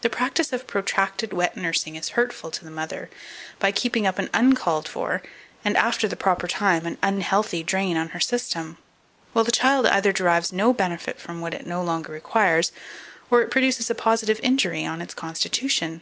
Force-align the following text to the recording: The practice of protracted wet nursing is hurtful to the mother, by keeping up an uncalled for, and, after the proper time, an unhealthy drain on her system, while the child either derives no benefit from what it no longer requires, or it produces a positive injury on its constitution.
The 0.00 0.16
practice 0.16 0.52
of 0.54 0.66
protracted 0.66 1.32
wet 1.34 1.54
nursing 1.54 1.94
is 1.94 2.08
hurtful 2.16 2.50
to 2.50 2.64
the 2.64 2.70
mother, 2.70 3.10
by 3.58 3.70
keeping 3.70 4.06
up 4.06 4.18
an 4.18 4.30
uncalled 4.32 4.88
for, 4.88 5.20
and, 5.62 5.76
after 5.76 6.08
the 6.08 6.16
proper 6.16 6.48
time, 6.48 6.86
an 6.86 6.96
unhealthy 7.02 7.62
drain 7.62 7.94
on 7.98 8.08
her 8.16 8.20
system, 8.20 8.78
while 9.34 9.44
the 9.44 9.52
child 9.52 9.84
either 9.84 10.14
derives 10.14 10.50
no 10.50 10.72
benefit 10.72 11.20
from 11.20 11.42
what 11.42 11.52
it 11.52 11.66
no 11.66 11.82
longer 11.82 12.10
requires, 12.10 12.72
or 13.30 13.42
it 13.42 13.50
produces 13.50 13.90
a 13.90 13.94
positive 13.94 14.40
injury 14.42 14.86
on 14.86 15.02
its 15.02 15.12
constitution. 15.12 16.00